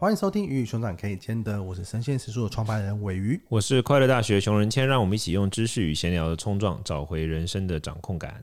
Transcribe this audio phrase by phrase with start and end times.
[0.00, 8.40] 欢迎收听《鱼与熊掌可以兼得》，我是生鲜食宿的创办人尾鱼，我是快乐大学熊仁谦，让我们一起用知识与闲聊的冲撞，找回人生的掌控感。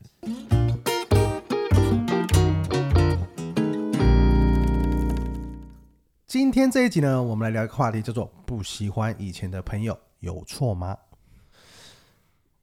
[6.26, 10.94] 今天这一集呢，我们来聊一个话题，叫做“不喜欢以前的朋友有错吗？”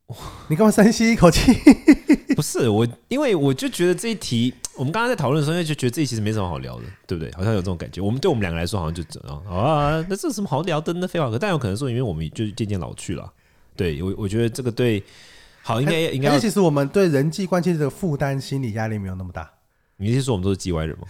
[0.50, 1.54] 你干嘛深吸一口气？
[2.36, 7.32] 不是我，因为我就觉得这一题，我们刚刚在讨论的时候，就觉得这一题其实没什么好聊的，对不对？
[7.34, 8.02] 好像有这种感觉。
[8.02, 11.08] 我们对我们两个来说，好像就这样啊，那这有什么好聊的呢？
[11.08, 13.32] 废话可，但有可能说，因为我们就渐渐老去了。
[13.76, 15.04] 对我，我觉得这个对，
[15.62, 16.40] 好，应该应该。
[16.40, 19.49] 其实我们对人际关系的负担、心理压力没有那么大。
[19.98, 21.08] 你是说我们都是叽歪人吗？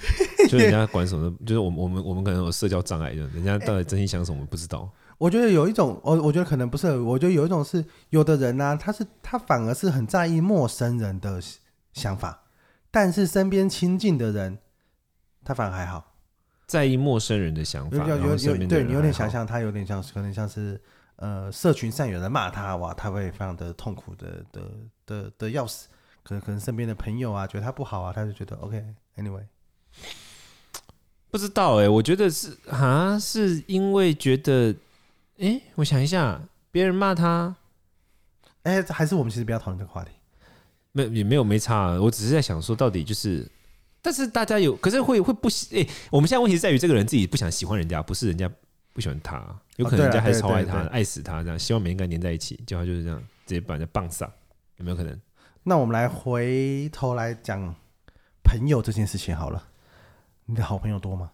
[0.49, 4.89] 就人家管什么，就是我们我们我们可能有社交障碍，人家到底真心想什么，不知道。
[5.23, 11.41] 我觉得有一种，我我觉得可能不是，我觉得有一种是，有的人呢、啊，他是他反而是很在意陌生人的
[11.93, 12.43] 想法，
[12.91, 14.57] 但是身边亲近的人，
[15.45, 16.17] 他反而还好，
[16.65, 18.05] 在意陌生人的想法。
[18.05, 20.77] 有有有，对你有点想象，他有点像，可能像是
[21.15, 24.61] 呃，社群上有人骂他哇，他会非常的痛苦的的
[25.05, 25.87] 的的要死。
[26.23, 29.45] 可能可能身边的朋友啊，觉得他不好啊，他就觉得 OK，Anyway。
[31.31, 34.75] 不知道哎、欸，我觉得是啊，是因为觉得。
[35.39, 36.39] 哎、欸，我想一下，
[36.71, 37.55] 别人骂他，
[38.61, 40.11] 哎、欸，还是我们其实不要讨论这个话题，
[40.91, 43.49] 没也没有没差，我只是在想说，到底就是，
[44.01, 48.49] 但是大家有，可是会会不喜，哎、欸，我们现在问题是在于这个人自己不想喜欢人家，不是人家
[48.93, 49.43] 不喜欢他，
[49.77, 54.31] 有可能人家还是超爱他，爱死他这样，希望每天跟他黏在一起，结果就是这样，直接把人家棒杀，
[54.77, 55.19] 有没有可能？
[55.63, 57.73] 那我们来回头来讲
[58.43, 59.67] 朋友这件事情好了，
[60.45, 61.31] 你的好朋友多吗？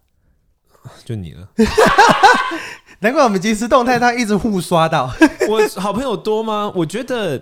[1.03, 1.49] 就你了。
[2.99, 5.11] 难怪我们即时动态他一直互刷到。
[5.49, 6.71] 我好朋友多吗？
[6.75, 7.41] 我觉得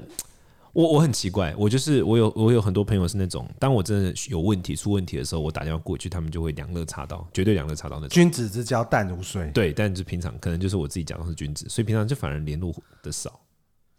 [0.73, 8.09] 我我很奇怪，我就是我有我有很多朋友是那种，当我真的有问题出问题的时候，我打电话过去，他们就会两肋插刀，绝对两肋插刀那种。
[8.09, 9.49] 君子之交淡如水。
[9.51, 12.71] 对，但是平常可能就是我自己讲的是君子，所以平常就反而联络
[13.01, 13.39] 的少。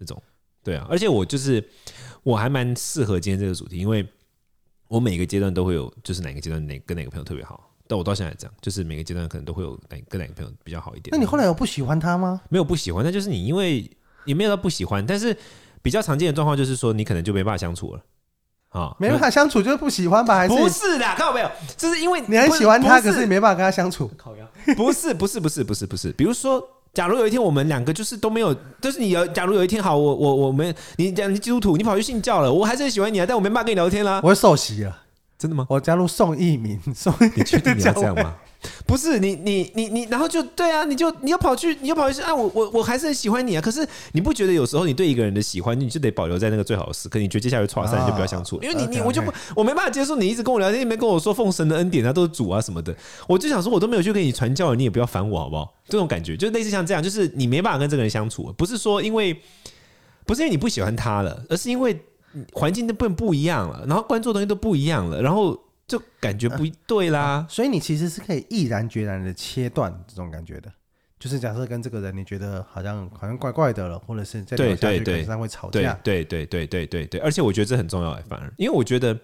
[0.00, 0.22] 那种
[0.62, 1.68] 对啊，而且我就是
[2.22, 4.06] 我还蛮适合今天这个主题，因为
[4.86, 7.68] 我每个阶段都会有，就是哪个阶段哪跟哪个朋友特别好。
[7.88, 11.08] 但我到现在这样，就是每个阶段可能都会有哪跟哪个朋友比较好一点。
[11.10, 12.40] 那你后来有不喜欢他吗？
[12.50, 13.90] 没有不喜欢，那就是你因为
[14.26, 15.36] 也没有到不喜欢，但是
[15.80, 18.02] 比较常见的状况就是说你可能就没办法相处了
[18.68, 20.36] 啊，没办法相处就是不喜欢吧？
[20.36, 21.04] 还是不是的？
[21.06, 21.50] 看到没有？
[21.76, 24.10] 就是因为你很喜欢他，可是你没办法跟他相处。
[24.76, 26.62] 不是不是不是不是不是，比如说，
[26.92, 34.94] 假如有一天我们两个就是都没有，就是你有，假如有一天好，我我我们你讲你基督徒，你跑去信教了，我还是很喜欢你啊，但我没办法跟你聊天啦，我会受洗了。
[35.38, 35.64] 真的吗？
[35.68, 38.34] 我加入宋一鸣，宋你确定你要这样吗？
[38.84, 42.34] 不是你你你你，然后就对啊，你就你要跑去，你要跑去啊！
[42.34, 43.60] 我我我还是很喜欢你啊！
[43.60, 47.20] 可是你不觉得有时候你对一个人的喜欢，你就得保留在那个最好的时刻？
[47.20, 52.92] 你觉得接下来剉赛，你就不要相处，因为你你我就不我没办法接受你一直跟我聊天，你没跟我说奉神的恩典啊，都是主啊什么的。
[53.28, 55.72] 我就想说，我都没有去给你传教了，你也不要烦我好不好？
[55.88, 59.40] 这种感觉就类似像这样，就是你没办法跟这个人相处，不是说因为
[60.26, 61.96] 不是因为你不喜欢他了，而是因为
[62.52, 65.58] 环境都不不一样了，然后关注的东西都不一样了，然后。
[65.88, 70.70] 就感觉不对啦、所以你其实是可以毅然决然的切断这种感觉的。
[71.18, 77.20] 就是假设跟这个人你觉得好像好像怪怪的了，或者是在聊下去可能上会吵架，对对对对对对对。
[77.22, 79.18] 而且我觉得这很重要，反而因为我觉得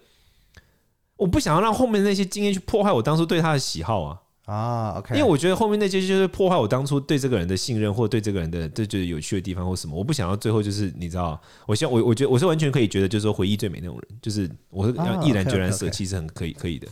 [1.17, 4.19] 我不想要让后面那些经验去破坏我当初对他的喜好啊。
[4.47, 16.87] 啊，OK，因为我觉得后面那些就是破坏我当初对这个人的信任，或对这个人的这就是有趣的地方或什么，我不想要最后就是你知道，我希望我我觉得我是完全可以觉得就是说回忆最美那种人，就是我是要毅然决然舍弃是很可以可以的，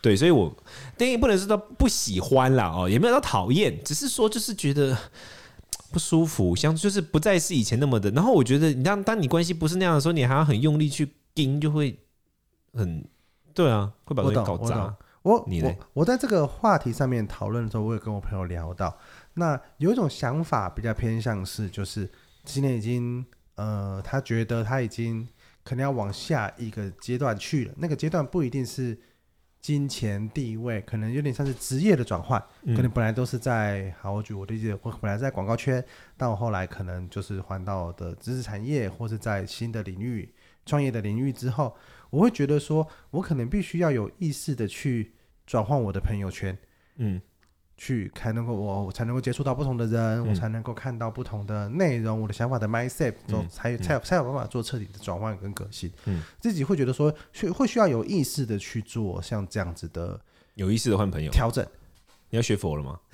[0.00, 0.54] 对，所以我
[0.96, 4.96] 电影不能说到不喜欢啦哦，也没有到讨厌，只是说就是觉得
[5.90, 8.08] 不舒服，像就是不再是以前那么的。
[8.12, 11.98] 然后我觉得你当当你关系不是那样的时候，你还要很用力去盯，就会
[12.72, 13.04] 很
[13.52, 14.94] 对啊，会把东西搞砸。
[15.24, 18.94] 我我我在这个话题上面讨论的时候，我也跟我朋友聊到，
[19.32, 22.06] 那有一种想法比较偏向是，就是
[22.44, 23.24] 今年已经
[23.54, 25.26] 呃，他觉得他已经
[25.62, 28.98] 可能要往下一个阶段去了，那个阶段不一定是
[29.62, 32.38] 金钱地位，可能有点像是职业的转换，
[32.76, 35.82] 可能本来都是在，好，我举我的例子，我本来在广告圈，
[36.18, 40.34] 但我后来可能就是换到的知识产业，或是在新的领域
[40.66, 41.74] 创业的领域之后。
[42.10, 45.13] 我会觉得说，我可能必须要有意识的去
[45.46, 46.56] 转换我的朋友圈，
[46.96, 47.20] 嗯，
[47.76, 55.92] 去才能够我我才能够接触到不同的人，嗯、我才能够看到不同的内容，我的想法的 mindset，嗯、才有才有才有办法做彻底的转换跟革新。
[56.06, 60.20] 嗯，自己会觉得说，需会需要有意识的去做像这样子的
[60.54, 61.64] 有意识的换朋友调整。
[62.30, 62.98] 你要学佛了吗？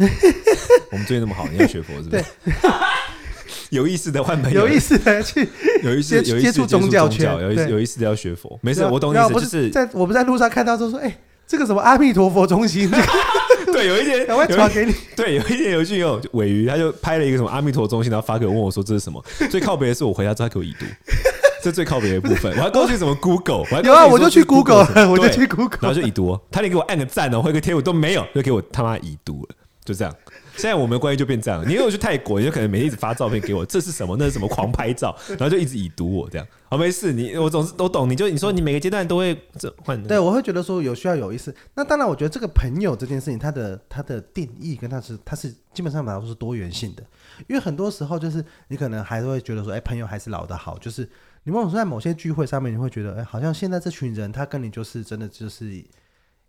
[0.92, 2.24] 我们最近那么好，你要学佛是不是？
[3.70, 5.48] 有意思的换朋友，有意思的去，
[5.84, 8.58] 有意思接触宗教圈，有意思有意思的要学佛。
[8.62, 9.32] 没事，我懂意思。
[9.34, 11.18] 就是在我们在路上看到说说，哎，
[11.50, 13.02] 这个什么阿弥陀佛中心，对
[13.74, 14.94] 对，有一天赶快传给你。
[15.16, 19.20] 对，有一点有一句有尾鱼，他就拍了一个什么阿弥陀中心，然后发给我，问我说这是什么？
[19.50, 20.86] 最靠北的是我回家之后他给我已读，
[21.60, 22.56] 这最靠别的部分。
[22.56, 30.14] 我还过去什么 Google，我有啊，我就去 Google 了， 我就去 Google，然后就已读，他连给我按个赞哦，或一个贴我都没有，就给我他妈已读了，就这样。
[30.60, 34.16] 现在我们的关系就变这样，你如果去泰国，你就可能每天一直发照片给我，这是什么？
[34.18, 34.46] 那是什么？
[34.48, 36.46] 狂拍照， 然后就一直已读我这样。
[36.68, 38.08] 好，没事，你我总是都懂。
[38.08, 40.00] 你就你说你每个阶段都会这换。
[40.04, 41.54] 对，我会觉得说有需要有意思。
[41.74, 47.02] 那当然，我觉得这个朋友这件事情，它的它的定义跟它是它是基本上来说是多元性的。
[47.48, 50.78] 因为很多时候就是你可能还是会觉得说，哎，朋友还是老的好。
[50.78, 51.08] 就是
[51.44, 55.82] 你某种在某些聚会上面，你会觉得，哎，好像现在这群人他跟你就是真的就是。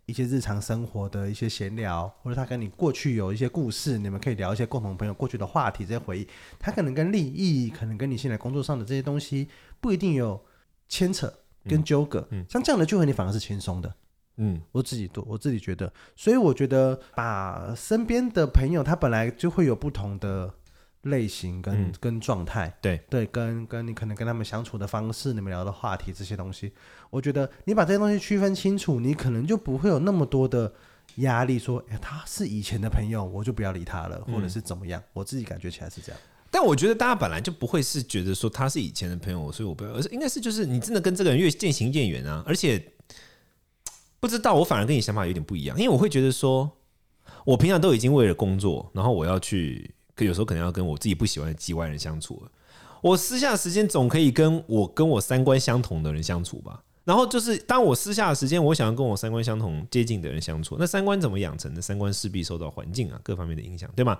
[0.06, 6.28] 一些日常生活的一些闲聊，或者他跟你过去有一些故事，你们可以聊一些共同朋友过去的话题，这些回忆，
[6.58, 9.48] 他可能跟利益，可能跟你现在工作上的这些东西
[9.80, 10.44] 不一定有
[10.88, 11.32] 牵扯
[11.64, 12.26] 跟纠葛。
[12.30, 13.94] 嗯，像这样的聚会，你反而是轻松的。
[14.36, 20.54] 嗯，我自己做我自己觉得，所以我觉得把身边的朋友，他本来就会有不同的。
[21.02, 26.72] 类型跟、嗯、跟状态，对对，跟跟你可能跟他们相处的方式，你们聊的话题这些东西，
[27.10, 30.72] 我觉得你把这些东西区分清楚，你可能就不会有那么多的
[31.16, 35.00] 压力，说，哎，他是以前的朋友，我就不要理他了，或者是怎么样。
[35.00, 36.20] 嗯、我自己感觉起来是这样。
[36.52, 42.44] 但我觉得大家本来就不会是觉得说他是以前的朋友，所以我不要，而是应该是就是你真的跟这个人越渐行渐远啊。
[42.46, 42.92] 而且
[44.20, 46.70] 不知道，我反而跟你想法有点不一样，因为我会觉得说，
[47.44, 49.92] 我平常都已经为了工作，然后我要去。
[50.14, 52.42] 可有时候可能要跟我自己不喜欢的机外人相处，
[53.00, 56.82] 我私下的时间总可以跟我跟我三观相同的人相处吧。
[57.04, 61.82] 然后就是当我私下的时间，我想要跟我三观相同接近的人相处，那三观怎么养成的？
[61.82, 64.16] 三观势必受到环境啊各方面的影响，对吗？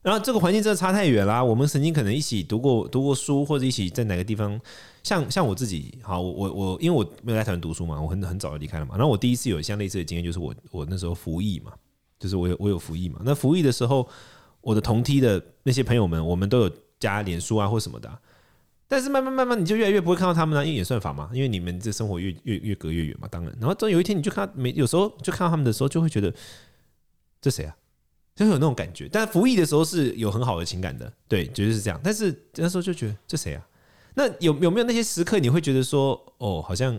[0.00, 1.44] 然后这个环境真的差太远啦。
[1.44, 4.58] 我们曾经可能一起读过读过书，或者一起在哪个地方，
[5.02, 8.96] 像像我自己，好，我我因为我没有在台湾读书嘛，我很很早就离开了嘛。
[8.96, 11.72] 然后我第一次有像类似的经验，就是我我那时候服役嘛，
[12.18, 13.20] 就是我有我有服役嘛。
[13.22, 14.08] 那服役的时候。
[14.64, 18.18] 我的同梯的那些朋友们，我们都有加脸书啊或什么的，
[18.88, 26.32] 但是慢慢慢慢你就越来越不会看到他们了，因为演算法嘛，因为你们这生活越越越隔越远嘛，当然，然后等有一天你就看没，有时候就看到他们的时候，就会觉得
[27.40, 27.76] 这谁啊，
[28.34, 29.08] 就会有那种感觉。
[29.12, 32.00] 但服役的时候是有很好的情感的，对，绝对是这样。
[32.02, 33.66] 但是那时候就觉得这谁啊？
[34.14, 36.98] 那有有没有那些时刻你会觉得说，哦，好像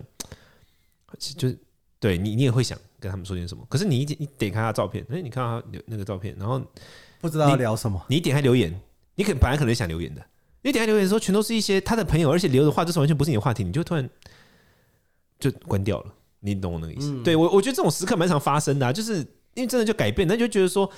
[1.18, 1.58] 就是
[1.98, 3.64] 对你，你也会想跟他们说点什么？
[3.68, 6.60] 可是你一点你点开他的照片，哎，你看到他那个照片，然后。
[7.18, 8.78] 不知道要聊什么你，你点开留言，
[9.14, 10.24] 你可本来可能想留言的，
[10.62, 14.08] 你点开留言的时候，全都是一些他的朋友，而且留的话就是完全不是你的话题，你就突然
[15.40, 16.14] 就关掉了。
[16.40, 17.10] 你懂我那个意思？
[17.10, 19.16] 嗯、对我，我觉得这种时刻蛮常发生的、啊，就是
[19.54, 20.88] 因为真的就改变，那就觉得说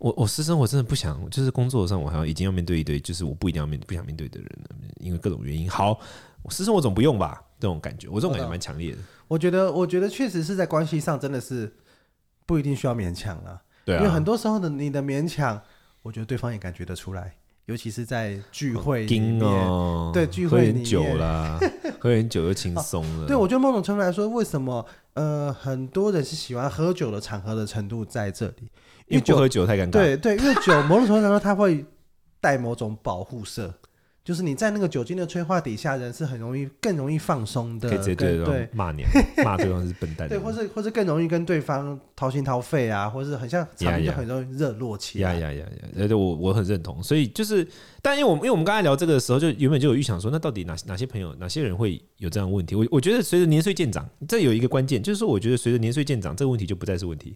[0.00, 5.70] 我我私生活真的不想，就是工作上我还要已经要面对一堆，就是我不一定要面不想面对的人了，因为各种原因。
[5.70, 6.00] 好，
[6.42, 7.44] 我私生活总不用吧？
[7.60, 8.98] 这种感觉，我这种感觉蛮强烈的。
[9.28, 11.70] 我觉得，我觉得确实是在关系上真的是
[12.46, 13.60] 不一定需要勉强了。
[13.84, 15.62] 对啊，因为很多时候的你的勉强，
[16.00, 17.36] 我觉得对方也感觉得出来，
[17.70, 21.56] 尤其是在聚会里面，哦、对聚会喝点酒啦，
[22.00, 23.24] 喝点酒就轻松了。
[23.24, 24.84] 哦、对，我觉得某种程度来说，为什么
[25.14, 28.68] 呃很多人是喜欢喝酒的场合的程度在这里？
[29.06, 29.90] 因为不喝酒太尴尬。
[29.90, 31.84] 对对，因为酒某种程度来说，它会
[32.40, 33.72] 带某种保护色。
[34.22, 39.02] 就是你在那个酒精的催化底下，人是很容易更容易放松的，可以直接对骂你，
[39.44, 45.34] 骂对方是笨蛋，对，或是或是更容易跟对方掏心掏肺啊，或是很像场面就很容易热络起来。
[45.34, 46.06] 呀呀呀呀！
[46.06, 47.02] 对，我我很认同。
[47.02, 47.66] 所以就是，
[48.02, 52.74] 但因为我们因为我们刚才聊这个的时候，就原本就有预想说，那到底哪哪些朋友，哪些人会有这样的问题？
[52.74, 57.34] 我我觉得随着年岁渐长，这有一个关键，就是说，我觉得随着年岁渐长，这个问题就不再是问题。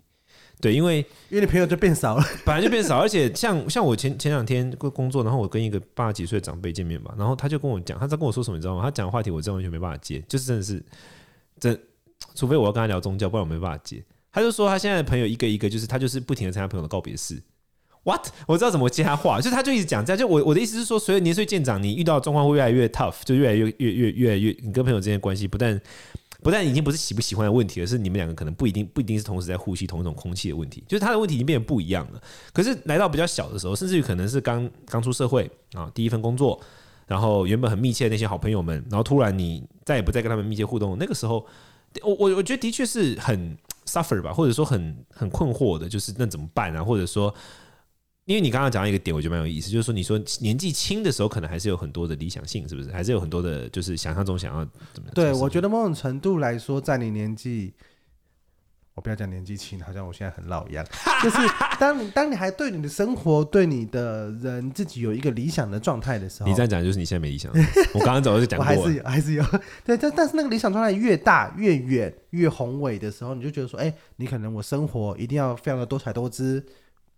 [0.64, 8.82] 对，因为因为你朋友就变少了， 本来就变少，而且像像我前前两天工作，然后我跟一个八十几岁的长辈见面嘛，然后他就跟我讲，他在跟我说什么，你知道吗？
[8.82, 10.82] 他讲的话题我真的完全没办法接，就是真的是
[11.60, 11.78] 真，
[12.34, 14.02] 除非我要跟他聊宗教，不然我没办法接。
[14.32, 17.42] 他就说他现在的朋友一个一个，就是他就是不停的参加朋友的告别式。
[18.04, 18.28] What？
[18.46, 20.18] 我知道怎么接他话，就是他就一直讲这样。
[20.18, 25.78] 就我我的意思是说，随着年岁渐长，你遇到的状况会越来越 tough，就越来越越越越来越，你跟朋友之间的关系不但。
[26.44, 32.22] 不但已经不是喜不喜欢的问题，而是你们两个可能不一定不一定是同时在呼吸同一种空气的问题，就是他的问题已经变得不一样了。
[32.52, 36.60] 可是来到比较小的时候，甚至于可能是刚刚出社会啊，第一份工作，
[37.06, 41.46] 然后原本很密切的那些好朋友们，然后突然你再也不再跟他们密切互动，那个时候，
[42.02, 46.84] 我我我觉得的确是很 suffer 吧，或者说很很困惑的，就是那怎么办啊？
[46.84, 47.34] 或者说。
[48.26, 52.90] 因为你刚刚讲到一个点，我觉得蛮有意思，就是说，你说年纪轻的时候，可能还是有很多的理想性，是不是？
[52.90, 54.64] 还是有很多的，就是想象中想要
[54.94, 55.14] 怎么样？
[55.14, 57.74] 对，我觉得某种程度来说，在你年纪
[58.94, 60.82] 我不要讲年纪轻，好像我现在很老一样。
[61.22, 61.36] 就是
[61.78, 67.52] 当你当你还对你的生活、对你的人自己有一个理想的状态的时候，你这样讲就是你现在没理想。
[67.92, 69.44] 我刚刚早就讲过 还是有，还是有。
[69.84, 76.64] 对，但但是那个理想状态越大、越远、越宏伟的时候，你就觉得说，哎、欸，你可能我生活一定要非常的多彩多姿。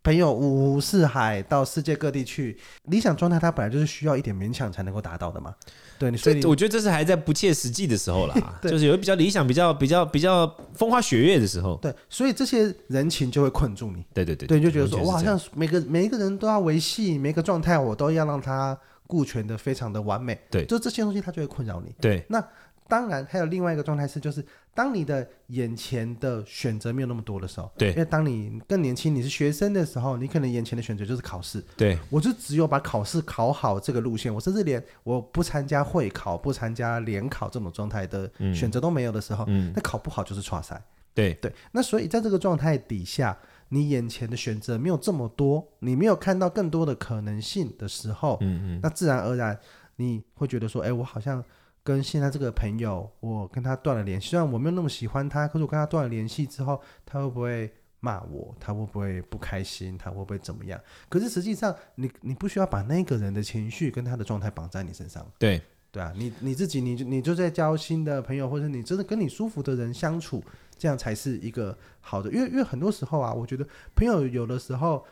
[0.06, 5.52] 朋友五湖四海到世界各地去，理想状态它本来就是需要一点勉强才能够达到的嘛。
[5.98, 11.76] 对，你所以我觉得这是还在不切实际的时候啦， 就是有比较理想、比较比较比较风花雪月的时候。
[11.82, 14.04] 对，所以这些人情就会困住你。
[14.14, 20.38] 对对对，对，你就觉得说，我好像每个每一个人都要维系，每个状态我都要让他顾全的非常的完美。
[20.48, 21.92] 对，就这些东西它就会困扰你。
[22.00, 22.40] 对，那。
[22.88, 40.81] 当然，还有另外一个状态是，就是当你的眼前的选择没有那么多的时候，对，因为当你更年轻，你是学生的时候，你可能眼前的选择就是考试，对，我就只有把考试考好这个路线，我甚至连我不参加会考、不参加联考这种状态的选择都没有的时候，嗯，那考不好就是差赛，
[41.14, 41.35] 对。
[41.35, 43.37] 对，那所以在这个状态底下，
[43.71, 49.59] 你眼前的选择没有这么多，你没有看到更多的可能性的时候，嗯嗯，那自然而然
[49.97, 51.43] 你会觉得说，哎，我好像。
[51.87, 54.31] 跟现在这个朋友，我跟他断了联系。
[54.31, 58.52] 虽然我没有那么喜欢他，可是我跟他断了联系之后，他会不会骂我？
[58.59, 59.97] 他会不会不开心？
[59.97, 60.81] 他会不会怎么样？
[61.09, 65.25] 可是实际上你，你你不需要把那个人的情绪跟他的状态绑在你身上。
[65.38, 65.62] 对
[65.93, 70.43] 对啊，你你自己，你就你就在交新的朋友，或者你真的跟你舒服的人相处，
[70.76, 72.33] 这样才是一个好的。
[72.33, 73.64] 因为因为很多时候啊，我觉得
[73.95, 75.05] 朋友有的时候。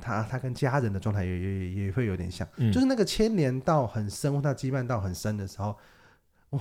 [0.00, 5.76] 他他跟家人的状态也也也会有点像，嗯、就是那个牵连到很深，或他羁绊到很深的时候，
[6.50, 6.60] 哇！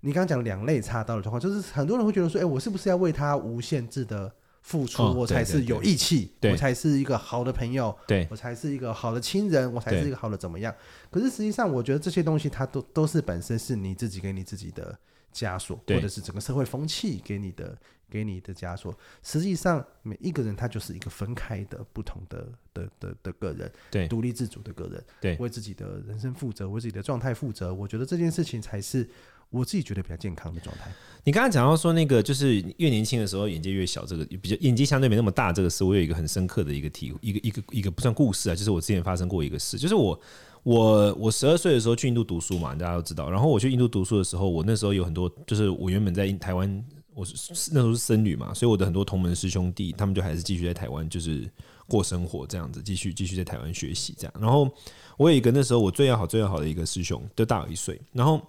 [0.00, 8.26] 你刚刚讲两肋插刀的状况，就是很多人会觉得说，哎，我是不是要为他无限制的付出，哦、我才是有义气，我才是一个好的朋友，对。
[8.30, 10.74] 我才是一个好的亲人，我才是一个好的怎么样？
[11.10, 14.98] 可是实际上，我觉得这些东西，它都都是本身是你自己给你自己的
[15.34, 17.76] 枷锁，或者是整个社会风气给你的。
[18.10, 27.74] 给你的枷锁，实际上每一个人他就是一个分开的、不同的的的的个人，对，独立自主的个人，对，为自己的人生负责，为自己的状态负责。
[27.74, 29.06] 我觉得这件事情才是
[29.50, 30.90] 我自己觉得比较健康的状态。
[31.24, 40.18] 你刚刚讲到说那个，就是越年轻的时候眼界越小，这个比较眼界相对没那么大，这个事我有一个很深刻的一个体，一个一个一个不算故事啊，就是我之前发生过一个事，就是我
[40.62, 43.30] 我我十二岁的时候去印度读书嘛，大家都知道。
[43.30, 46.84] 然后我去印度读书的时候，我那时候有很多，就是我原本在台湾。
[47.18, 51.50] 我是那时候是僧侣嘛，所以我的很多同门师兄弟，他们就还是继续在台湾，就是
[51.88, 54.32] 过生活这样子，继续继续在台湾学习这样。
[54.38, 54.72] 然后
[55.16, 58.00] 我有一个那时候我最要好最要好的一个师兄，都大我一岁。
[58.12, 58.40] 然后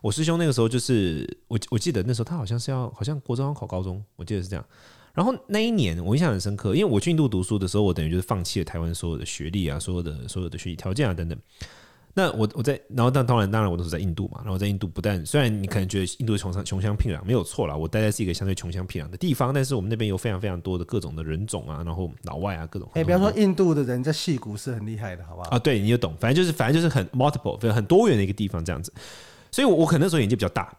[0.00, 4.64] 我师兄那个时候就是我我记得那时候他好像是要好像国中要考高中，我记得是这样。
[5.12, 11.38] 然后那一年我印象很深刻，因为我去印度读书的时候，我等于就是放弃了台湾所有的学历啊，所有的所有的学习条件啊等等。
[12.16, 22.88] 那我我在，然后但当然当然我都是在印度嘛，然后在印度不但虽然你可能觉得印度穷乡穷乡僻壤没有错啦，我待在是一个相对穷乡僻壤的地方，但是我们那边有非常非常多的各种的人种啊，然后老外啊各种。
[22.94, 25.48] 哎、欸，比方说印度的人在戏骨是很厉害的，好不好？
[25.50, 28.92] 啊，对，你就懂，反正就是反正就是很 multiple，很多元的一个地方这样子。
[29.50, 30.72] 所以我，我我可能那时候眼界比较大，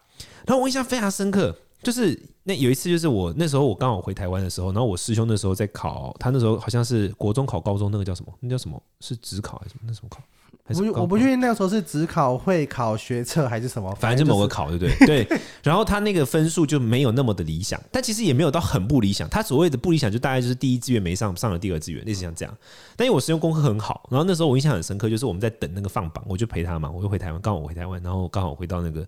[0.46, 1.54] 然后我印象非常深刻，
[1.86, 8.34] 就是那有一次就是我那时候我刚好回台湾的时候，然后我师兄那时候在考，他那时候好像是国中考高中，那个叫什么？
[8.40, 8.82] 那叫什么？
[9.00, 9.82] 是职考还是什么？
[9.88, 10.20] 那什么考？
[10.68, 15.24] 我我不确定那个时候是指考、会考、学测还是什么，反正就某个考，对不对？
[15.26, 15.40] 对。
[15.62, 19.30] 然后他那个分数就没有那么的理想，但其实也没有到很不理想。
[19.30, 22.58] 他所谓的不理想，就大概就是第一志愿没上，上了第二志愿，类似像这样。
[22.96, 29.08] 但因为我师兄功课很好，然后那时候我印象很深刻，就是我们在等那个放榜，我就陪他嘛，我就回台湾，刚好我回台湾，然后刚好回到那个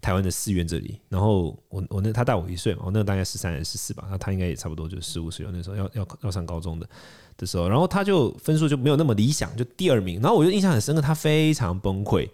[0.00, 6.88] 台湾的寺院这里，然后我我那他大我一岁嘛，我那大概十三还是十四吧，那他应该也差不多就十五岁，那时候要要要上高中的。
[7.36, 10.20] 的时候，然后他就分数就没有那么理想，就第二名。
[10.20, 12.28] 然后我就印象很深刻，他非常崩溃。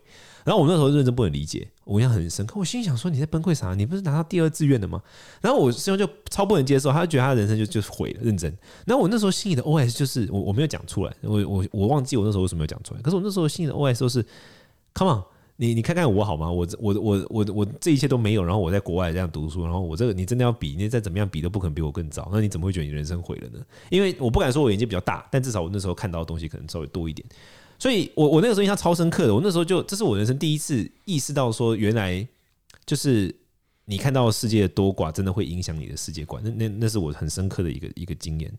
[0.45, 2.55] 然后我那时候认真不能理解，我印象很深刻。
[2.59, 3.75] 我心想说：“你在崩溃啥？
[3.75, 5.03] 你不是拿到第二志愿的吗？”
[5.43, 8.21] 然后我师兄就超不能接受，他就觉得他的人生就就毁了。
[8.23, 8.51] 认真。
[8.87, 13.01] 然后我那时候心里的 OS 就是，我我没有讲出来，我我我忘记我那时候为什么没有讲出来。
[13.03, 14.25] 可是我那时候心里的 OS 都是
[14.95, 15.23] ：“Come on。”
[15.57, 16.51] 你你看看我好吗？
[16.51, 22.29] 我我我我我这一切都没有，然后我在国外这样读书，然后我这个你真的要比，你再怎么样比都不可能比我更早。
[22.33, 23.65] 那你怎么会觉得你人生毁了呢？
[23.89, 27.25] 因为我不敢说我眼界比较大，但至少我那时候看到的东西可能稍微多一点。
[27.79, 32.27] 所以我我那个时候印象超深刻的，我那时候就这是我人生第一次意识到说，原来
[32.85, 33.33] 就是
[33.85, 36.43] 你看到世界的多寡，真的会影响你的世界观。
[36.43, 38.53] 那那那是我很深刻的一个一个经验。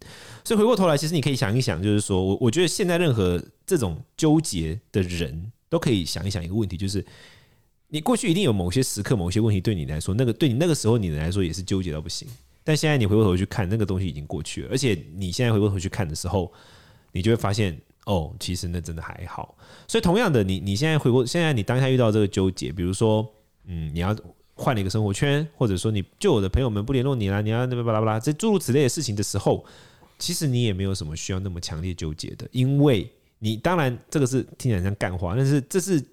[0.46, 5.52] 所以回过头来，其实你可以想一想，就是说我我觉得现在任何这种纠结的人。
[5.76, 7.06] 都可以想一想一个问题，就是
[7.90, 12.26] 你过去一定有某些时刻、某些问题对你来说，那个对你那个时候你来说也是纠结到不行。
[12.64, 16.50] 但现在你回过头去看，那个东西已经过去了，而且你现在回过头去看的时候，
[17.12, 19.58] 你就会发现，哦，其实那真的还好。
[19.86, 23.30] 所以同样的，你你现在回过，现在你当下遇到这个纠结，比如说，
[23.66, 24.16] 嗯，你要
[24.54, 29.66] 换了一个生活圈，或者说你旧有的朋友们不联络你了，你要那巴拉巴拉，这诸如此类的事情的时候，
[30.18, 33.08] 其实你也没有什么需要那么强烈纠结的，因为
[33.40, 36.04] 你当然这个是听起来像干话，但是这是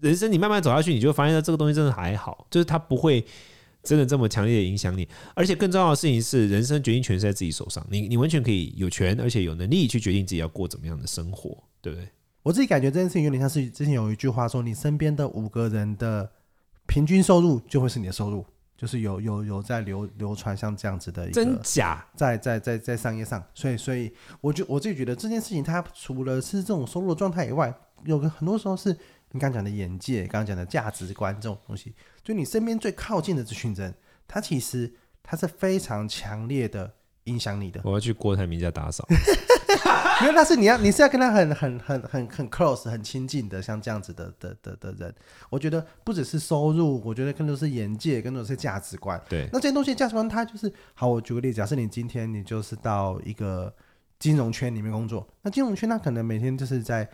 [0.00, 3.24] 人生，你慢慢走下去，你就会发现这个东西真的还好，就是它不会
[3.82, 12.08] 真的这么强烈的影响你，而且更重要的事情是，人生决定权是在自己手上，你你完全可以有权，而且有能力去决定自己要过怎么样的生活，对不对？
[12.42, 16.30] 我自己感觉这件事情有点像是之前有一句话说，你身边的五个人的
[16.86, 18.44] 平均收入就会是你的收入，
[18.80, 24.10] 就是有有有在流流传像这样子的一个真假在在在在商业上，所以所以
[24.40, 27.70] 我就我自己觉得这件事情，它除了是这种收入的状态以外，
[28.06, 28.96] 有个很多时候是
[29.32, 31.94] 你刚讲的眼界，刚刚讲的价值观这种东西，
[32.24, 33.94] 就你身边最靠近的这群人，
[34.26, 34.90] 他其实
[35.22, 36.90] 他是非常强烈的
[37.24, 37.82] 影响你的。
[37.84, 39.06] 我要去郭台铭家打扫。
[40.22, 45.14] 因为那是你要，你是要跟他很很很很很 close、很亲近的，像这样子的的的的人，
[45.48, 49.20] 我觉得不只是收入，我觉得更多是眼界，更多是价值观。
[49.28, 51.08] 对，那这些东西价值观，它就是好。
[51.08, 53.74] 我举个例子，假设你今天你就是到一个
[54.18, 57.08] 金融圈里面工作，那金融圈他可能每天就是在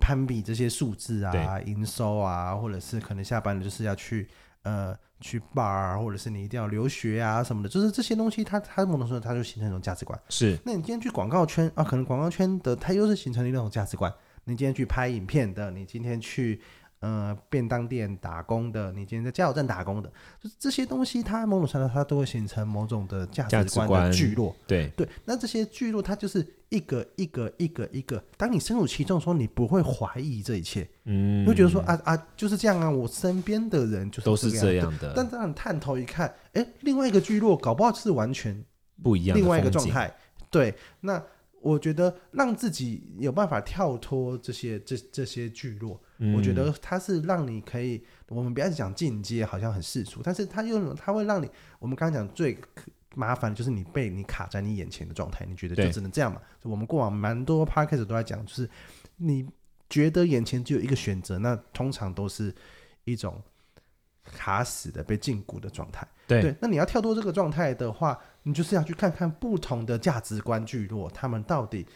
[0.00, 4.28] 攀比这些数字啊、营收啊，或者是可能下班了就是要去
[4.62, 4.96] 呃。
[5.24, 10.20] 去 bar 或者是你一定要留学啊什么的，就是这些东西它，它它某种程度它就形成一种价值观。
[10.28, 14.12] 是，那你今天去广告圈啊，可能广告圈的它又是形成一种价值观。
[14.46, 16.60] 你今天去拍影片的，你今天去。
[17.02, 20.08] 呃，便当店打工的，你今天在加油站打工的，
[20.40, 24.54] 就是这些东西，它某种程度它都会形成某种的价值观的聚落。
[24.68, 35.12] 对对，那这些聚落它就是一个一个一个一个，当你深入其中的时候，你不会怀疑这一切，嗯，会觉得说啊啊就是这样啊，我身边的人就是都是这样的。
[35.16, 38.64] 但当你探头一看，哎、欸，另外一个聚落搞不好就是完全
[39.02, 40.14] 不一样，另外一个状态。
[40.48, 41.20] 对，那。
[41.64, 52.56] 我觉得让自己有办法跳脱这些这这些聚落，嗯，我觉得它是让你可以，我们不要讲进阶，好像很世俗，但是它又它会让你，我们刚刚讲最
[53.14, 56.40] 麻烦的就是你被你卡在你眼前的状态，你觉得就只能这样嘛？
[56.62, 58.68] 我们过往蛮多 podcast 都在讲，就是
[59.16, 59.48] 你
[59.90, 62.54] 觉得眼前只有一个选择，那通常都是
[63.04, 63.42] 一种
[64.24, 66.06] 卡死的、被禁锢的状态。
[66.26, 68.18] 对，对，那你要跳脱这个状态的话。
[68.44, 71.86] 你就是要去看看不同的价值观聚落，他们到底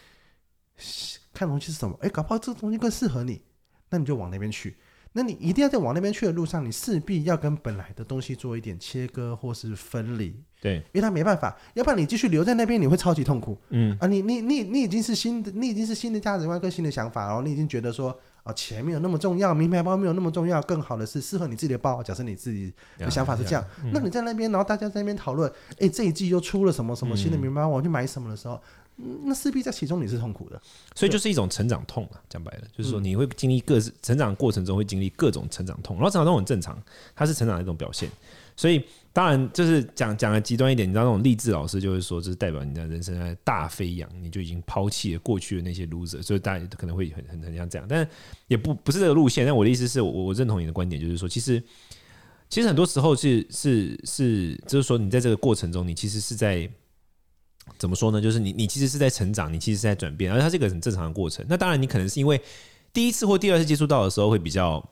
[1.33, 1.93] 看东西是什么？
[1.95, 3.41] 哎、欸，搞不好这个东西更适合你，
[3.89, 4.75] 那你就往那边去。
[5.13, 10.35] 那你一定要在往那边去的路上，你势必要跟本来的东西做一点切割或是分离。
[10.61, 13.57] 对，因为他没办法，要不然你继续留在那边，你会超级痛苦。
[13.69, 18.17] 嗯啊，你你你你已经是新的，你已经是新的价值观跟新的想法，然后你已经觉得说。
[18.43, 22.01] 哦，钱没有那么重要，名牌包没有那么重要，更好的是适合你自己的包。
[22.01, 28.61] 假设你自己的想法是这样，嗯、那你在那边，然后大家在那边讨论，哎、欸，这一季又出了什么什么新的名牌包，我要去买什么的时候，嗯、
[29.23, 30.61] 那势必在其中你是痛苦的。
[30.95, 36.81] 所以就是一种成长痛啊，讲白了，就是说你会经历各成长过程中会经历各种成长痛，然后成长痛很正常，
[37.15, 38.09] 它是成长的一种表现，
[38.55, 38.83] 所以。
[39.13, 48.07] 当然，就是讲讲的极端一点，你知道那种励志老师就会说，这是代表你的人生在大飞扬，你就已经抛弃了过去的那些 loser，所以大家可能会很很很像这样，但
[48.45, 49.43] 也不不是这个路线。
[49.43, 51.59] 但我的意思是我我认同你的观点，就是说，其实
[52.47, 56.69] 其实很多时候是是是，就是说你在这个过程中，你其实是在
[57.77, 58.21] 怎么说呢？
[58.21, 61.45] 就是你你其实是在成长，你其实是在转变，而它是一个很正常的过程。
[61.49, 62.41] 那当然，你可能是因为
[62.93, 64.83] 第一次或第二次接触到的时候会比较。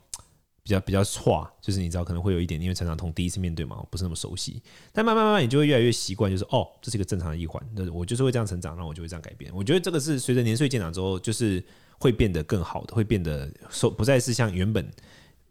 [0.66, 4.60] 比较比较差，就是你知道可能会有一点，因为成长痛第一次面对嘛，不是那么熟悉。
[4.92, 7.64] 但慢慢慢慢，你就会越来越习惯，就是哦，这是一个正常的一环。
[7.72, 9.48] 那我就是会这样成长，那我就会这样改变。
[9.54, 11.64] 我觉得这个是随着年岁渐长之后，就是
[12.00, 14.90] 会变得更好的，会变得说不再是像原本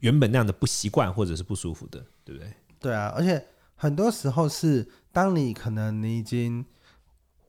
[0.02, 2.52] 原本那样的不习惯或者是不舒服的，对不对？
[2.82, 3.42] 对啊，而且
[3.76, 6.66] 很多时候是当你可能你已经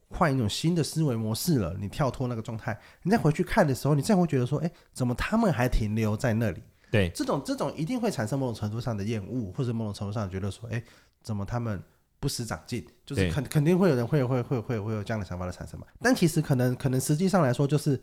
[0.08, 6.62] 换一种新的思维模式了，你跳脱那个状态，你再回去看的时候，你这样会觉得说，哎，怎么他们还停留在那里？
[6.90, 10.82] 对，这种这种一定会产生某种程度上的厌恶，或者某种程度上觉得说，哎，
[11.22, 11.82] 怎么他们
[12.20, 12.86] 不思长进？
[13.04, 15.86] 就是肯肯定会有人会会会会会有这样的想法的产生嘛。
[16.00, 18.00] 但其实可能可能实际上来说，就是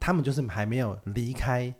[0.00, 1.72] 他们就是还没有离开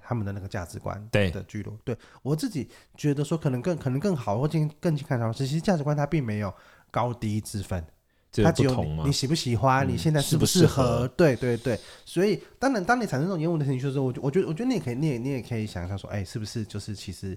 [0.00, 1.76] 他们的那个价值观对的聚落。
[1.84, 6.54] 对，对我自己觉得说，可能更可能更好，或者更去看到，其实价值观它并没有
[6.92, 7.84] 高低之分。
[8.32, 17.36] 他只有你，你喜不喜欢，嗯、你现在适不适合，对对对，所以当然，当你产生这种厌恶的情绪的时候，我我觉得，我觉得你也可以，你也你也可以想象说，哎，是不是就是其实，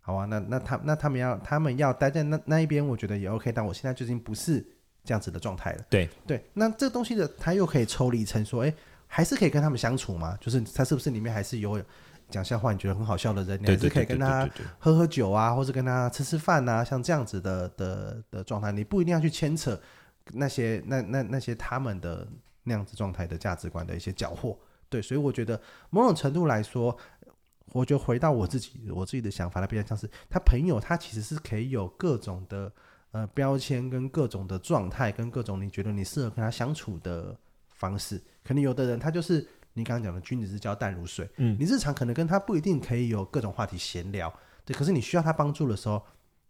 [0.00, 4.64] 好啊，那那他那他们要他们要待在那那一边，我觉得也 OK，但我现在就已经不是
[5.04, 5.84] 这样子的状态了。
[5.90, 8.72] 对对，那这个东西的他又可以抽离成说，哎，
[9.06, 10.38] 还是可以跟他们相处吗？
[10.40, 11.82] 就是他是不是里面还是有
[12.30, 14.48] 讲笑话，你觉得很好笑的人，你还是可以跟他
[14.78, 19.78] 喝喝酒啊，或者跟他吃吃饭啊，像这样子的的的状态，你不一定要去牵扯。
[20.32, 22.26] 那些那那那些他们的
[22.64, 25.60] 那样子状态的价值观的一些缴获，对，所以我觉得
[25.90, 26.96] 某种程度来说，
[27.72, 32.72] 我就回到我自己我自己的想法，他比较像是他朋友，他其实是可以有各种的
[33.10, 37.38] 呃标签跟各种的状态，跟各种你觉得你适合跟他相处的
[37.68, 38.22] 方式。
[38.44, 44.32] 可能有的人他就是你刚刚讲的君子之交淡如水，嗯，你日常可能跟他不一定可以有各种话题闲聊，
[44.64, 46.02] 对，可是你需要他帮助的时候，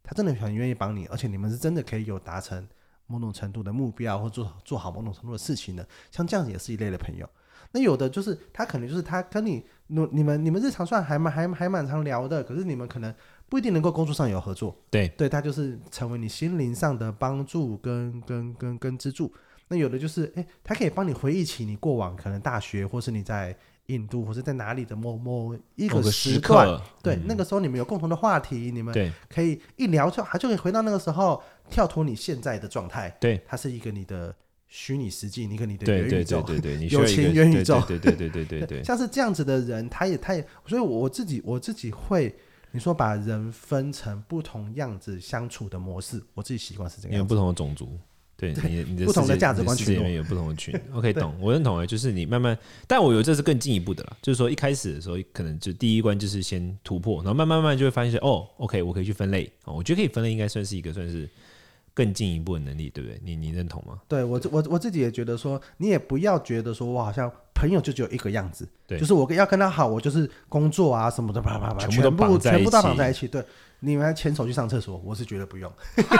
[0.03, 2.67] 他真的很愿意帮你，而且你们是真的可以有达成
[3.09, 7.29] 某种程度的目标，或做做好某种程度的事情的，像这样子也是一类的朋友。
[7.73, 13.14] 那有的就是他可能就是他跟你，你们你们日常算还蛮还还蛮常聊的，可是你们可能
[13.49, 14.75] 不一定能够工作上有合作。
[14.88, 19.31] 对，对他就是成为你心灵上的帮助跟跟跟跟支柱。
[19.68, 23.55] 那有的就是哎，他可以帮你回忆起你过往可能大学或是你在
[23.88, 33.16] 印度或是在哪里的某某一个时段，时对，嗯、那个时候你们有共同的话题，你们可以一聊就还就可以回到那个时候，跳脱你现在的状态。
[33.20, 34.35] 对，它是一个你的。
[34.70, 42.35] 虚拟实际，你跟你的元宇宙，对对对对对，友情元宇宙，对对对对对对，像是这样子的人，他也他也，所以我自己我自己会，
[42.72, 47.98] 你说把人分成不同样子相处的模式，我自己习惯是这样，有不同的种族，
[48.37, 52.54] 对，对你你的不同的价值观群里面有不同的群，OK，懂，我认同哎，就是你慢慢，
[52.87, 61.26] 但我有这是更进一步的啦，就是说一开始的时候，可能就第一关就是先突破，然后慢慢慢慢就会发现哦，OK，我可以去分类，我觉得可以分类，应该算是一个算是。
[61.98, 63.20] 更进一步的能力，对不对？
[63.24, 64.00] 你你认同吗？
[64.06, 67.28] 对我我我自己也觉得说，你也不要觉得说我好像
[67.59, 73.44] 朋友就只有一个样子，对，就是我要跟他好，我就是工作啊什么的，啪啪啪，全部都全部都绑在一起，对。
[73.81, 75.73] 你们牵手去上厕所，我是觉得不用。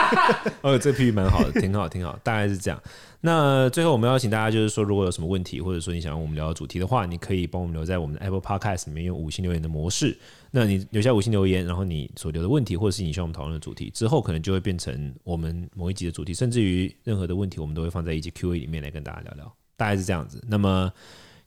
[0.63, 2.81] 哦，这比喻蛮好的，挺好，挺好，大概是这样。
[3.19, 10.17] 那最后我们邀请大家，就是说，如果有什么问题，或者说你想让我们聊的主题的话，你可以帮我们留在我们的 Apple Podcast 里面，用五星留言的模式。
[10.51, 19.53] 那你留下五星留言，然后你所留的问题，或者是你需要我们讨论的主题，之后可能就会变成我们某一集的主题，甚至于任何的问题，我们都会放在一集 Q&A 里面来跟大家聊聊。
[19.75, 20.41] 大概是这样子。
[20.47, 20.89] 那么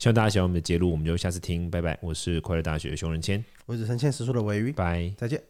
[0.02, 1.96] 希望大家喜欢我们的节目，我们就下次听，拜拜。
[2.02, 5.40] 我是快乐大学的熊仁谦，我是陈倩实说的维语，拜，再见。